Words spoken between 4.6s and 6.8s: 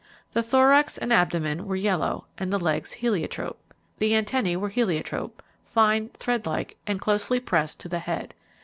heliotrope, fine, threadlike,